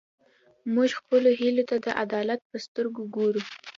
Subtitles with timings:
[0.73, 3.41] موږ خپلو هیلو ته د عدالت په سترګه ګورو.